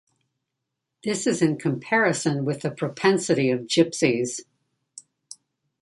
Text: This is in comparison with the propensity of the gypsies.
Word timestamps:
This 1.03 1.27
is 1.27 1.43
in 1.43 1.59
comparison 1.59 2.43
with 2.43 2.61
the 2.63 2.71
propensity 2.71 3.51
of 3.51 3.59
the 3.59 3.67
gypsies. 3.67 4.39